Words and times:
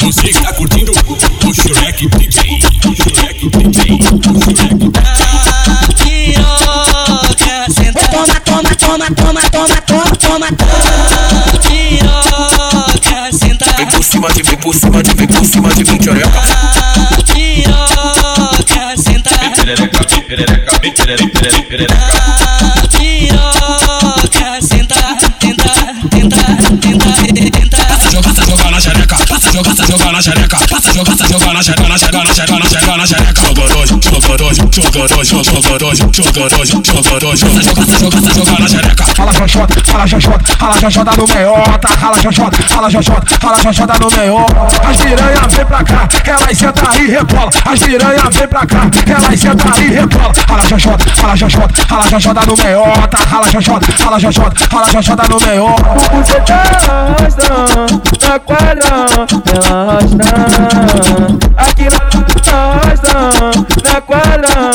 Você 0.00 0.28
está 0.28 0.52
curtindo 0.52 0.92
o 0.92 1.54
Shrek 1.54 2.06
DJ, 2.08 2.60
o 2.84 2.94
Shrek 2.94 3.48
DJ, 3.48 3.92
o 3.92 4.40
Shrek 4.42 4.74
Piroca, 6.02 7.66
senta. 7.72 8.08
Toma, 8.08 8.40
toma, 8.40 8.76
toma, 8.76 9.10
toma, 9.10 9.40
toma, 9.50 9.80
toma, 9.80 10.16
toma. 10.16 10.48
Piroca, 11.66 13.32
senta. 13.32 13.64
Vem 13.76 13.86
por 13.86 14.04
cima 14.04 14.28
de, 14.32 14.42
vem 14.42 14.58
por 14.58 14.74
cima 14.74 15.02
de, 15.02 15.14
vem 15.14 15.26
por 15.26 15.44
cima 15.46 15.68
de 15.70 15.84
mim, 15.84 15.98
tchereca. 15.98 16.42
Piroca, 17.32 18.96
senta. 19.02 19.30
Perereca, 19.30 20.04
perereca, 20.26 20.78
perereca, 20.78 21.40
perereca. 21.68 21.94
Piroca, 21.96 22.57
xereca, 29.58 29.74
passa, 29.74 29.86
joga, 29.86 29.98
joga 29.98 30.12
na 30.12 30.22
xereca, 30.22 30.58
passa, 30.68 30.92
joga, 30.92 31.10
passa, 31.10 31.26
joga 31.28 31.52
na 31.52 31.62
xereca, 31.62 31.88
na 31.88 31.98
xereca, 31.98 32.18
na 32.18 32.34
xereca, 32.34 32.58
na 32.58 32.66
xereca, 32.68 32.96
na 32.96 33.06
xereca. 33.06 33.42
Joga 33.42 33.68
dois, 33.74 33.90
joga 33.90 34.36
dois, 34.36 34.56
joga 34.58 35.08
dois, 35.08 35.28
joga 35.28 35.78
dois, 35.78 35.98
joga 35.98 36.48
dois, 36.48 36.68
joga 36.68 37.18
dois, 37.18 37.40
passa, 37.42 37.62
joga, 37.64 37.80
passa, 37.80 37.98
joga, 37.98 38.20
passa, 38.20 38.34
joga 38.38 38.58
na 38.60 38.68
xereca. 38.68 38.97
Rala 40.68 40.80
xoxota 40.80 41.12
no 41.16 41.24
meiota, 41.26 41.88
rala 41.98 42.18
xoxota, 42.22 42.58
rala 42.74 42.90
xoxota, 42.90 43.38
rala 43.42 43.58
xoxota 43.62 43.94
no 43.98 44.10
meiota. 44.10 44.66
As 44.86 44.96
piranha 44.98 45.48
vem 45.48 45.64
pra 45.64 45.82
cá, 45.82 46.08
elas 46.26 46.58
senta 46.58 46.98
e 46.98 47.06
rebola. 47.06 47.50
As 47.64 47.80
piranha 47.80 48.30
vem 48.30 48.48
pra 48.48 48.66
cá, 48.66 48.90
elas 49.06 49.40
senta 49.40 49.80
e 49.80 49.88
rebola. 49.88 50.32
Rala 50.48 50.62
xoxota, 50.68 51.04
rala 51.22 51.36
xoxota, 51.36 51.86
rala 51.88 52.04
xoxota 52.04 52.40
no 52.46 52.56
meiota, 52.62 53.18
rala 53.30 53.46
xoxota, 53.50 53.86
rala 54.04 54.20
xoxota, 54.20 54.68
rala 54.70 54.86
xoxota 54.92 55.22
no 55.28 55.40
meiota. 55.40 55.82
Você 56.12 56.40
tá 56.40 56.62
arrastando 57.16 58.02
na 58.28 58.38
quadra, 58.40 59.06
ela 59.54 59.92
arrastando 59.92 61.38
Aqui 61.56 61.88
na 61.88 61.98
arrastando 62.58 63.66
na 63.84 64.00
quadra, 64.02 64.67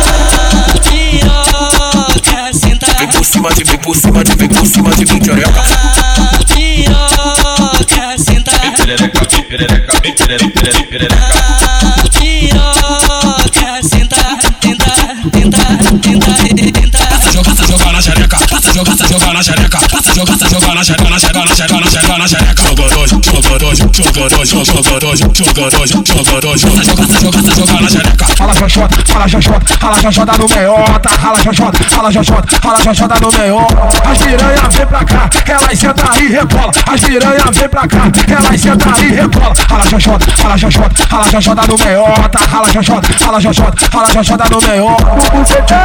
Piroca, 0.89 2.53
senta. 2.53 2.87
Vem 2.99 3.09
por 3.09 3.25
cima 3.25 3.51
de, 3.51 3.65
vem 3.65 3.79
por 3.79 3.97
cima 3.97 4.25
de, 4.25 4.37
vem 4.37 4.49
por 4.49 4.67
cima 4.67 4.91
de 4.91 5.05
mim, 5.07 5.21
tchereca. 5.21 5.63
Piroca, 6.55 8.19
senta. 8.19 8.51
Perereca, 8.77 9.27
perereca, 9.49 10.01
perereca, 10.01 10.87
perereca. 10.89 11.38
Joga, 19.19 19.27
joga 19.27 19.33
na 19.35 19.43
xereca, 19.43 19.79
joga, 20.15 20.33
joga 20.51 20.75
na 20.75 20.85
xereca, 20.85 21.11
na 21.11 21.19
xereca, 21.19 21.45
na 21.45 21.55
xereca, 21.55 21.81
na 21.81 21.87
xereca, 21.91 22.19
na 22.19 22.27
xereca. 22.29 22.63
Joga 22.69 22.89
dois, 22.95 23.11
joga 23.11 23.59
dois, 23.59 23.79
joga 23.79 24.29
dois, 24.29 24.49
joga 24.49 25.01
dois, 25.01 25.21
joga 25.21 25.71
dois, 25.71 25.91
joga 25.91 26.41
dois, 26.41 26.61
joga, 26.61 26.83
joga, 26.85 27.31
passa, 27.33 27.55
joga 27.57 27.81
na 27.81 27.89
xereca. 27.89 28.27
Rala 28.39 28.55
xoxota, 28.55 28.97
rala 29.13 29.29
xoxota, 29.29 29.75
rala 29.81 29.97
xoxota 30.03 30.33
no 30.39 30.47
meiota, 30.49 31.11
rala 31.23 31.39
xoxota, 31.45 31.79
rala 31.97 32.11
xoxota, 32.13 32.59
rala 32.65 32.79
xoxota 32.85 33.21
no 33.21 33.31
meiota. 33.39 33.89
As 34.11 34.19
piranha 34.19 34.58
vem 34.79 34.87
pra 34.87 35.05
cá, 35.05 35.29
elas 35.47 35.79
senta 35.79 36.23
e 36.23 36.29
rebola. 36.29 36.73
As 36.87 37.01
piranha 37.01 37.45
vem 37.53 37.69
pra 37.69 37.89
cá, 37.89 38.11
elas 38.29 38.61
senta 38.61 39.05
e 39.05 39.09
rebola. 39.09 39.53
Rala 39.69 39.85
xoxota, 39.87 40.27
rala 40.43 40.59
xoxota, 40.59 41.05
rala 41.11 41.25
xoxota 41.25 41.63
no 41.67 41.79
meiota, 41.85 42.39
rala 42.47 42.69
xoxota, 42.73 43.25
rala 43.25 43.41
xoxota, 43.41 43.89
rala 43.93 44.09
xoxota 44.09 44.45
no 44.51 44.61
meiota. 44.63 45.05
Você 45.35 45.63
tá 45.63 45.85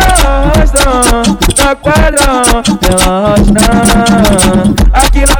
arrastando 0.55 1.39
na 1.57 1.75
quadra, 1.75 2.43
ela 2.89 3.35
arrastando 3.35 4.75
Aqui 4.93 5.21
na 5.21 5.33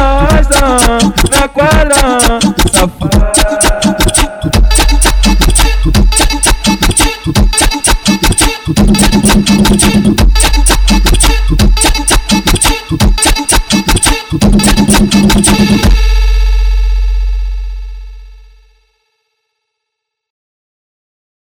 arrastando 0.00 1.14
na 1.30 1.48
quadra, 1.48 1.94